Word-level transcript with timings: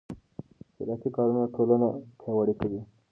خیراتي 0.73 1.09
کارونه 1.15 1.41
ټولنه 1.55 1.87
پیاوړې 2.19 2.53
کوي. 2.59 2.81